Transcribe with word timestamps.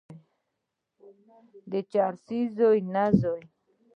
چرسي 1.91 2.39
زوی، 2.55 2.79
نه 2.93 3.05
زوی. 3.21 3.43